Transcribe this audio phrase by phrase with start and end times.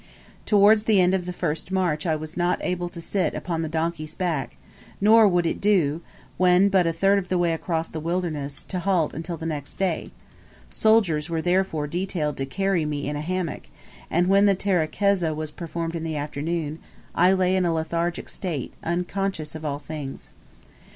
[0.47, 3.69] Towards the end of the first march I was not able to sit upon the
[3.69, 4.57] donkey's back;
[4.99, 6.01] nor would it do,
[6.37, 9.75] when but a third of the way across the wilderness, to halt until the next
[9.75, 10.09] day;
[10.71, 13.67] soldiers were therefore detailed to carry me in a hammock,
[14.09, 16.79] and, when the terekeza was performed in the afternoon,
[17.13, 20.31] I lay in a lethargic state, unconscious of all things.